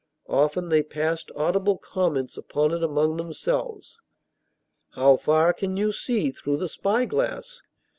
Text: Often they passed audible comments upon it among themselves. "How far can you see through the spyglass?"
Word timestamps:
Often 0.29 0.69
they 0.69 0.81
passed 0.81 1.29
audible 1.35 1.77
comments 1.77 2.35
upon 2.35 2.71
it 2.71 2.81
among 2.81 3.17
themselves. 3.17 4.01
"How 4.93 5.15
far 5.17 5.53
can 5.53 5.77
you 5.77 5.91
see 5.91 6.31
through 6.31 6.57
the 6.57 6.67
spyglass?" 6.67 7.61